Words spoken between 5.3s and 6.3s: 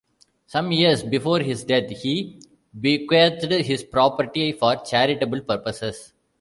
purposes.